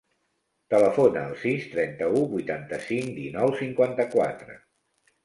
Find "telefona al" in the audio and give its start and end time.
0.73-1.35